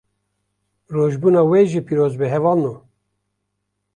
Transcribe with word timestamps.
Rojbûna 0.95 1.41
we 1.49 1.61
jî 1.71 1.81
piroz 1.87 2.13
be 2.19 2.27
hevalno 2.33 2.75